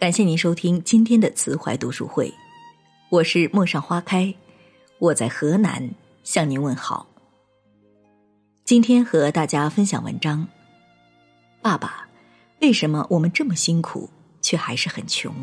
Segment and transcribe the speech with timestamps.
[0.00, 2.32] 感谢您收听今天的慈怀读书会，
[3.10, 4.34] 我是陌上花开，
[4.98, 5.90] 我在河南
[6.24, 7.06] 向您问好。
[8.64, 10.48] 今天和大家分享文章：
[11.60, 12.08] 爸爸，
[12.62, 14.08] 为什么我们这么辛苦，
[14.40, 15.34] 却还是很穷？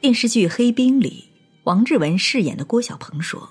[0.00, 1.28] 电视剧《黑冰》里，
[1.64, 3.46] 王志文饰演的郭小鹏说：“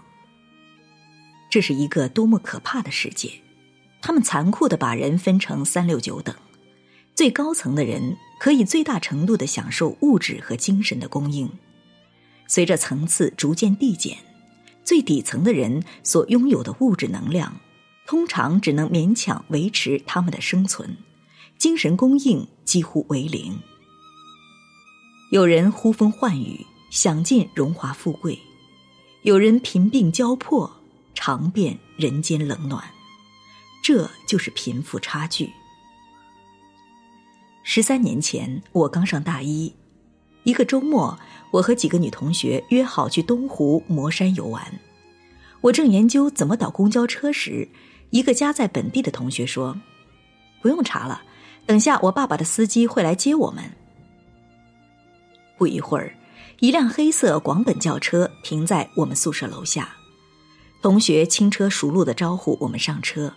[1.52, 3.30] 这是一个多么可怕的世界！
[4.02, 6.36] 他们残酷的把人分成三六九等，
[7.14, 11.50] 最高层的人。”可以最大程度的享受物质和精神的供应，
[12.48, 14.18] 随着层次逐渐递减，
[14.84, 17.56] 最底层的人所拥有的物质能量，
[18.06, 20.98] 通常只能勉强维持他们的生存，
[21.58, 23.58] 精神供应几乎为零。
[25.32, 28.38] 有人呼风唤雨，享尽荣华富贵；
[29.24, 30.72] 有人贫病交迫，
[31.16, 32.84] 尝遍人间冷暖。
[33.84, 35.50] 这就是贫富差距。
[37.68, 39.74] 十三年前，我刚上大一，
[40.44, 41.18] 一个周末，
[41.50, 44.64] 我和几个女同学约好去东湖磨山游玩。
[45.62, 47.68] 我正研究怎么倒公交车时，
[48.12, 49.76] 一个家在本地的同学说
[50.62, 51.24] ：“不用查了，
[51.66, 53.64] 等下我爸爸的司机会来接我们。”
[55.58, 56.16] 不一会儿，
[56.60, 59.90] 一辆黑色广本轿车停在我们宿舍楼下，
[60.84, 63.34] 同学轻车熟路的招呼我们上车。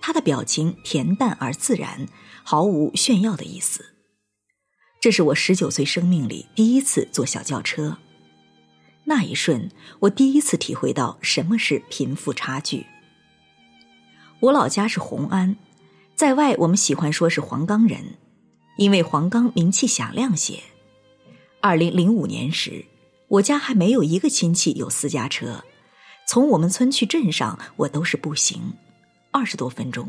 [0.00, 2.06] 他的表情恬淡而自然，
[2.42, 3.84] 毫无炫耀的意思。
[5.00, 7.96] 这是我十九岁生命里第一次坐小轿车，
[9.04, 9.70] 那一瞬，
[10.00, 12.84] 我第一次体会到什么是贫富差距。
[14.40, 15.56] 我老家是红安，
[16.14, 18.18] 在外我们喜欢说是黄冈人，
[18.76, 20.60] 因为黄冈名气响亮些。
[21.60, 22.84] 二零零五年时，
[23.28, 25.64] 我家还没有一个亲戚有私家车，
[26.26, 28.74] 从我们村去镇上，我都是步行。
[29.32, 30.08] 二十多分钟，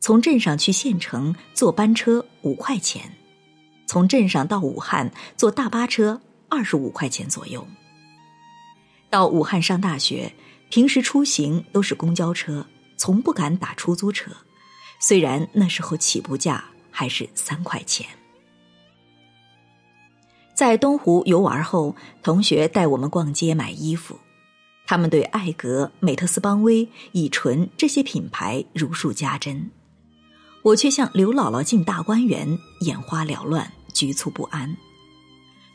[0.00, 3.12] 从镇上去县城坐班车五块钱，
[3.86, 7.66] 从镇上到武汉坐大巴车二十五块钱左右。
[9.08, 10.34] 到武汉上大学，
[10.68, 14.32] 平时出行都是公交车，从不敢打出租车，
[14.98, 18.06] 虽然那时候起步价还是三块钱。
[20.54, 24.18] 在东湖游玩后，同学带我们逛街买衣服。
[24.86, 29.70] 他们对艾格、美特斯邦威、乙醇这些品牌如数家珍，
[30.62, 34.76] 我却像刘姥姥进大观园，眼花缭乱，局促不安。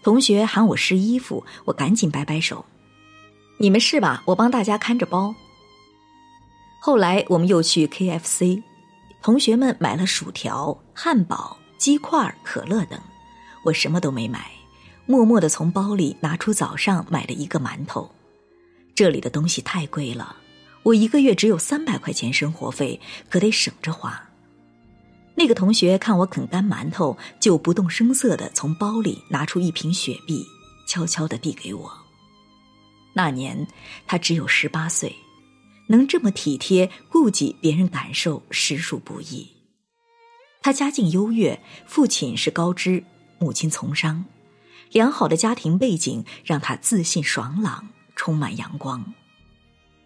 [0.03, 2.63] 同学喊我试衣服，我赶紧摆摆手
[3.57, 5.35] ：“你们试吧，我帮大家看着包。”
[6.79, 8.63] 后来我们又去 KFC，
[9.21, 12.97] 同学们买了薯条、汉堡、鸡块、可乐等，
[13.63, 14.51] 我什么都没买，
[15.05, 18.09] 默默的从包里拿出早上买的一个馒头。
[18.99, 20.35] 这里的东西太贵了，
[20.83, 22.99] 我一个月只有三百块钱生活费，
[23.29, 24.21] 可得省着花。
[25.35, 30.45] 那个同学看我啃干馒头，就不动声色的从包里拿出一瓶雪碧，
[30.85, 31.89] 悄悄的递给我。
[33.13, 33.65] 那年
[34.05, 35.15] 他只有十八岁，
[35.87, 39.49] 能这么体贴顾及别人感受，实属不易。
[40.61, 41.57] 他家境优越，
[41.87, 43.01] 父亲是高知，
[43.37, 44.25] 母亲从商，
[44.91, 47.87] 良好的家庭背景让他自信爽朗。
[48.19, 49.13] 充满阳光，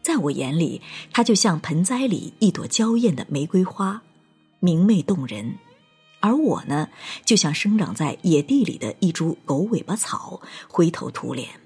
[0.03, 4.03] 在我眼里，它就像盆栽里一朵娇艳的玫瑰花，
[4.59, 5.55] 明媚动人；
[6.19, 6.89] 而我呢，
[7.25, 11.59] 就像生长在野地里的一株狗尾巴草，灰头土脸。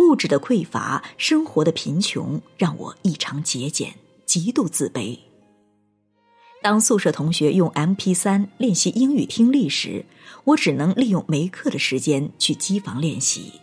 [0.00, 3.94] 物质的匮乏，生活的贫穷，让我异常节俭，
[4.26, 5.16] 极度自卑。
[6.64, 10.04] 当宿舍同学用 M P 三练习英语听力时，
[10.42, 13.61] 我只能利用没课的时间去机房练习。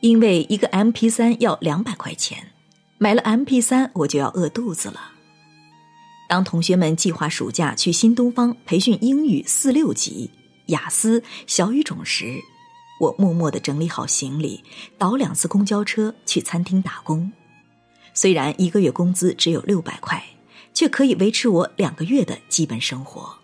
[0.00, 2.52] 因为一个 M P 三要两百块钱，
[2.98, 5.12] 买了 M P 三我就要饿肚子了。
[6.28, 10.30] 当同学们计划暑假去新东方培训英语四六级、
[10.66, 12.38] 雅思、小语种时，
[13.00, 14.62] 我默默的整理好行李，
[14.96, 17.32] 倒两次公交车去餐厅打工。
[18.14, 20.22] 虽然一个月工资只有六百块，
[20.74, 23.34] 却可以维持我两个月的基本生活。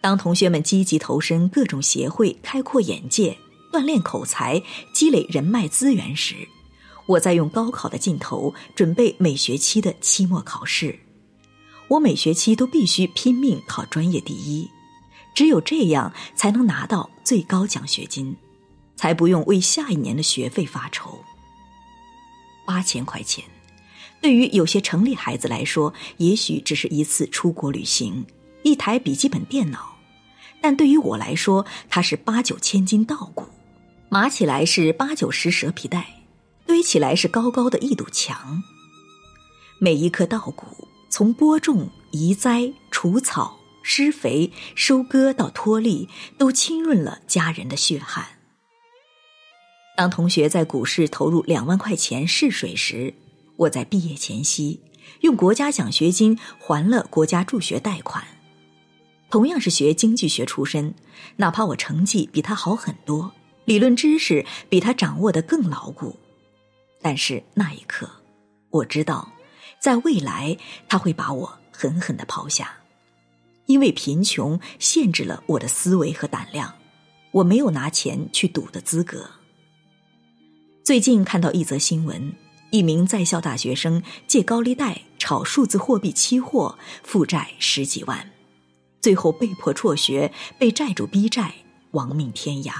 [0.00, 3.36] 当同学们积极投身各种协会，开阔眼界。
[3.72, 4.62] 锻炼口才、
[4.92, 6.48] 积累人脉资源时，
[7.06, 10.98] 我在用高考的劲头准备每学期的期末考试。
[11.88, 14.68] 我每学期都必须拼命考专业第一，
[15.34, 18.36] 只有这样才能拿到最高奖学金，
[18.96, 21.18] 才不用为下一年的学费发愁。
[22.64, 23.44] 八千块钱，
[24.20, 28.24] 对于有些城里孩子来说，也许只是一次出国旅行、
[28.62, 29.96] 一台笔记本电脑，
[30.60, 33.44] 但对于我来说，它是八九千斤稻谷。
[34.12, 36.24] 码起来是八九十蛇皮袋，
[36.66, 38.60] 堆起来是高高的一堵墙。
[39.78, 48.26] 每一颗稻谷，从播种、移栽、除草、施肥、收割到脱粒，都浸润了家人的血汗。
[49.96, 53.14] 当同学在股市投入两万块钱试水时，
[53.54, 54.80] 我在毕业前夕
[55.20, 58.24] 用国家奖学金还了国家助学贷款。
[59.30, 60.96] 同样是学经济学出身，
[61.36, 63.32] 哪怕我成绩比他好很多，
[63.64, 66.16] 理论知识比他掌握的更牢固，
[67.00, 68.10] 但是那一刻，
[68.70, 69.32] 我知道，
[69.78, 70.56] 在未来
[70.88, 72.76] 他会把我狠狠的抛下。
[73.66, 76.74] 因为贫穷限制了我的思维和胆量，
[77.30, 79.30] 我没有拿钱去赌的资格。
[80.82, 82.34] 最近看到一则新闻，
[82.72, 88.32] 一名在校大学生借高利贷炒数字货币期货，负债十几万，
[89.00, 91.54] 最后被迫辍学，被债主逼债，
[91.92, 92.72] 亡命天涯。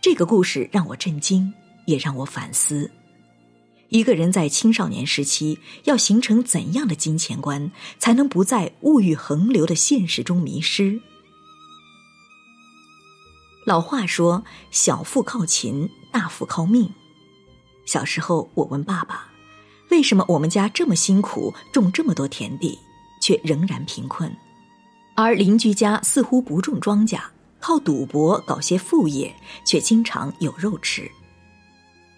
[0.00, 1.52] 这个故事让我震惊，
[1.86, 2.90] 也让我反思。
[3.88, 11.00] 一个人在青少年时期要形成怎样的金钱观，才能不在物欲横流的现实中迷失？
[13.66, 16.90] 老话说：“小富靠勤，大富靠命。”
[17.84, 19.28] 小时候，我问爸爸
[19.90, 22.78] ：“为什么我们家这么辛苦，种这么多田地，
[23.20, 24.34] 却仍然贫困？
[25.16, 27.20] 而邻居家似乎不种庄稼，
[27.60, 29.34] 靠赌博搞些副业，
[29.64, 31.10] 却经常有肉吃？”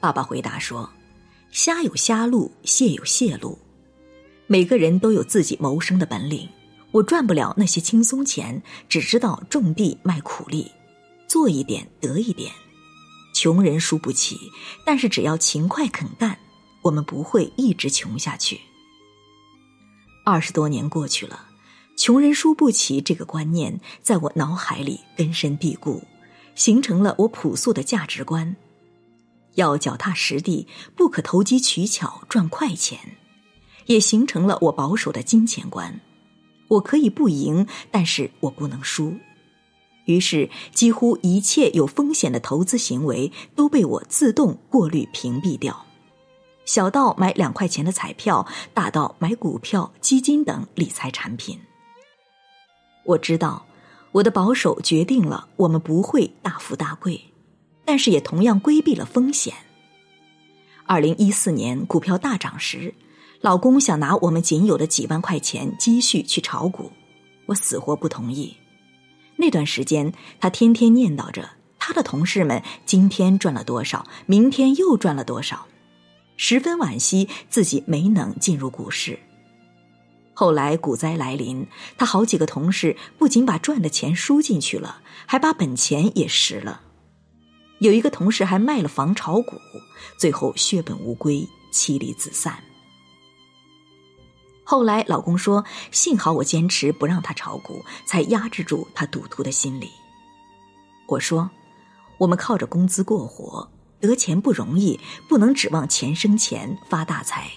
[0.01, 0.91] 爸爸回答说。
[1.53, 3.59] 虾有虾路，蟹有蟹路，
[4.47, 6.49] 每个人都有自己谋生的本领。
[6.93, 10.71] 我赚不了那些轻松钱，只知道种地卖苦力，
[11.27, 12.53] 做一点得一点。
[13.35, 14.39] 穷人输不起，
[14.87, 16.39] 但是只要勤快肯干，
[16.83, 18.61] 我们不会一直穷下去。
[20.25, 21.49] 二十多年过去了，
[22.00, 26.02] 穷人输不起这个观念在我脑海里根深蒂固，
[26.55, 28.56] 形成了我朴素的价值观。
[29.56, 30.67] 要脚踏实地，
[30.97, 32.99] 不可投机取巧赚快钱，
[33.85, 36.00] 也形成了我保守的金钱观。
[36.69, 39.14] 我可以不赢，但是我不能输。
[40.06, 45.85] 于是，几乎一切有风险的投资行为都被我自动过滤屏蔽掉，
[46.64, 51.61] 小到买两块钱的彩票，大到买股票、基金等理财产品。
[53.05, 53.67] 我知道，
[54.12, 57.20] 我的保守决定了我们不会大富大贵。
[57.85, 59.52] 但是也同样规避了风险。
[60.87, 62.94] 二零一四年股票大涨时，
[63.41, 66.93] 老公想拿我们仅有的几万块钱积蓄去炒股，
[67.47, 68.56] 我死活不同意。
[69.35, 71.50] 那段时间，他天天念叨着
[71.81, 75.67] 他的同事们今天赚了多少，明天又赚了多少，
[76.37, 79.19] 十分惋惜自己没能进入股市。
[80.32, 81.67] 后来股灾来临，
[81.99, 86.82] 他好几个同事不仅把赚的钱输进去了，还把本钱也蚀了。
[87.81, 89.56] 有一个同事还卖了房炒股，
[90.19, 92.62] 最后血本无归，妻离子散。
[94.62, 99.91] 后来老公说：“幸好我坚持不让他炒股，才压制住他赌徒的心理。”
[101.09, 101.50] 我说
[102.19, 103.69] ：“我们靠着工资过活，
[103.99, 107.50] 得钱不容易，不能指望钱生钱发大财。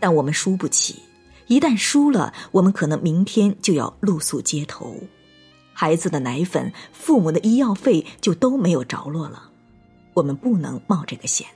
[0.00, 1.00] 但我们输不起，
[1.50, 5.02] 一旦输了，我们可能明天就要露宿街头，
[5.72, 9.50] 孩子的奶粉、父母的医药费就都没有着落了。”
[10.14, 11.48] 我们不能冒这个险。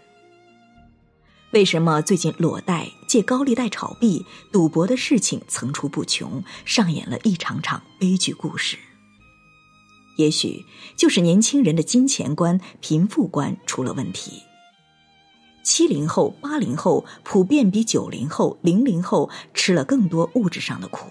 [1.53, 8.77] 为什么最近裸贷、借高利贷炒币、赌博的事情层出不穷，上演了一场场悲剧故事？
[10.17, 10.65] 也许
[10.96, 14.43] 就是年轻人的金钱观、贫富观出了问题。
[15.65, 21.09] 七零后、八零后普遍比九零后、零零后吃了更多物质上的苦。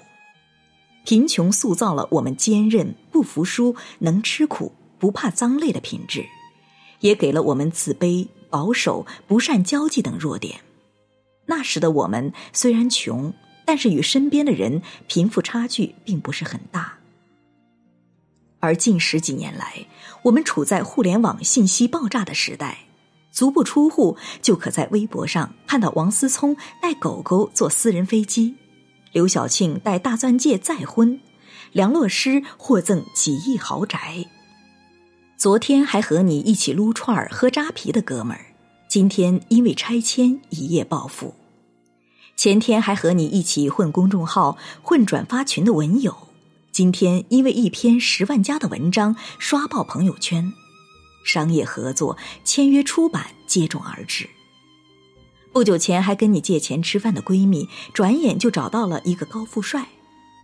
[1.03, 6.23] 贫穷塑造了我们坚韧、不服输、能吃苦、不怕脏累的品质。
[7.01, 10.61] 也给了我们自卑、保守、不善交际等弱点。
[11.47, 13.33] 那时的我们虽然穷，
[13.65, 16.99] 但是与身边的人贫富差距并不是很大。
[18.61, 19.85] 而近十几年来，
[20.23, 22.85] 我们处在互联网信息爆炸的时代，
[23.33, 28.53] 足不出户就可在微博上看到王思聪带狗狗坐私人飞机，
[29.11, 31.19] 刘晓庆带大钻戒再婚，
[31.71, 34.25] 梁洛施获赠几亿豪宅。
[35.35, 38.45] 昨天还和你一起撸串儿、喝扎啤的哥们儿，
[38.87, 41.33] 今天因为拆迁一夜暴富；
[42.37, 46.15] 前天还和你一起混公众号、混转发群的文友，
[46.71, 50.53] 今天因为一篇十万加的文章刷爆朋友圈。
[51.23, 54.29] 商业合作、签约出版接踵而至。
[55.51, 59.87] 不久前还跟你借钱吃饭的闺蜜，转眼就找到了一个高富帅，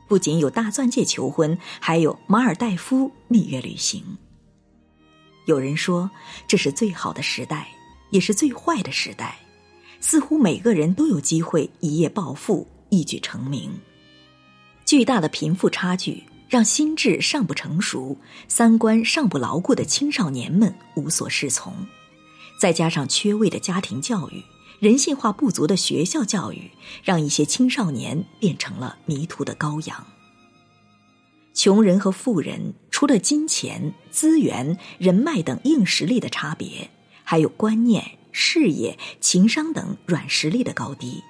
[0.07, 4.03] 不仅有大钻戒求婚，还有马尔代夫蜜月旅行。
[5.45, 6.09] 有人说，
[6.47, 7.67] 这是最好的时代，
[8.11, 9.39] 也是最坏的时代。
[9.99, 13.69] 似乎每个人都有机会一夜暴富、一举成名。
[14.85, 21.71] 巨大的贫富差距让心智尚不成熟、三观尚不牢固的青少年们无所适从，
[22.59, 24.43] 再加上缺位的家庭教育、
[24.79, 26.71] 人性化不足的学校教育，
[27.03, 30.07] 让一些青少年变成了迷途的羔羊。
[31.53, 36.89] 穷人和富人除了金钱、资源、人脉等硬实力的差别，
[37.23, 41.21] 还有观念、事业、情商等软实力的高低。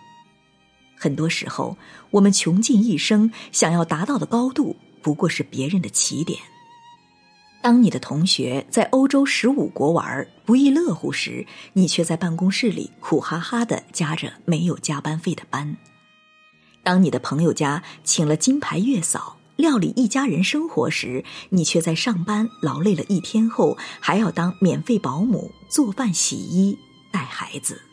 [0.96, 1.78] 很多时候，
[2.12, 6.40] 我们穷尽一生想要达到的高度，不过是别人的起点。
[7.62, 15.76] 当你的同学在欧洲十五国玩不亦乐乎时，你却在办公室里苦哈哈的加着没有加班费的班；
[16.84, 26.78] 当你的朋友家请了金牌月嫂料理一家人生活时，你却在上班劳累了一天后，还要当免费保姆做饭、洗衣、
[27.12, 27.89] 带孩子。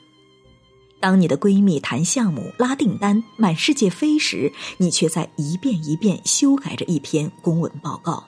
[0.99, 8.25] 当你的闺蜜谈项目、拉订单、满世界飞时，你却在一遍一遍修改着一篇公文报告；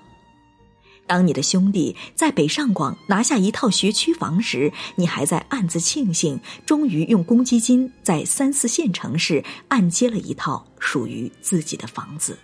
[1.07, 12.39] 当你的兄弟在北上广拿下一套学区房时，你还在暗自庆幸，终于用公积金在三四线城市按揭了一套属于自己的房子。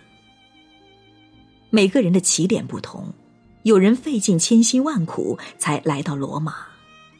[1.69, 3.13] 每个人的起点不同，
[3.61, 6.55] 有人费尽千辛万苦才来到罗马，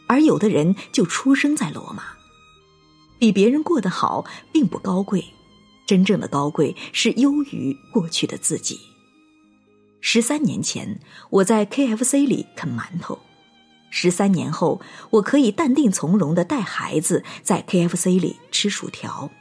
[0.07, 2.14] 而有的人就出生在罗马。
[3.19, 5.25] 比别人过得好并不高贵，
[5.85, 8.79] 真正的高贵是优于过去的自己。
[10.01, 13.17] 十三年前，我在 KFC 里啃馒头；
[13.89, 14.79] 十三年后，
[15.09, 19.31] 我可以淡定从容的带孩子在 KFC 里吃薯条。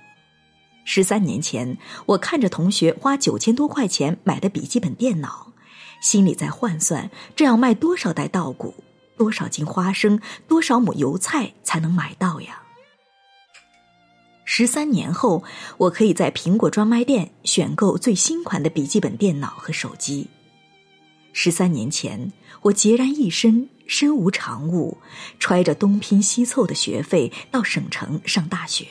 [0.87, 5.53] 十三年前，我看着同学花九千多块钱买的笔记本电脑，
[6.01, 8.75] 心里在换算这要卖多少袋稻谷、
[9.17, 12.64] 多少斤花生、多少亩油菜才能买到呀。
[14.57, 15.43] 十三年后，
[15.79, 20.29] 我可以在苹果专卖店选购最新款的笔记本电脑和手机。
[21.33, 22.33] 十三年前，
[22.63, 24.99] 我孑然一身，身无长物，
[25.41, 28.87] 揣着东拼西凑的学费到省城上大学。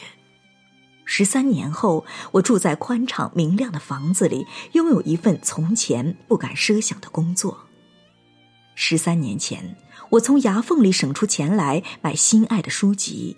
[1.06, 7.58] 十三年后，我住在宽敞明亮的房子里，拥有一份从前不敢奢想的工作。
[8.76, 9.78] 十三年前，
[10.10, 13.38] 我从牙缝里省出钱来买心爱的书籍。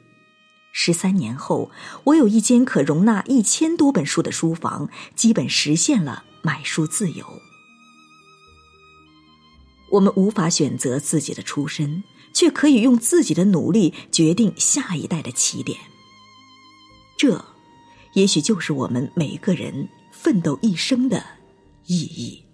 [0.77, 1.71] 十三年后，
[2.03, 7.25] 我有一间可容纳一千多本书的书房，基本实现了买书自由。
[9.91, 12.03] 我们无法选择自己的出身，
[12.33, 15.79] 却可以用自己的努力决定下一代的起点。
[17.17, 17.45] 这，
[18.13, 21.23] 也许就是我们每个人奋斗一生的
[21.85, 22.44] 意义。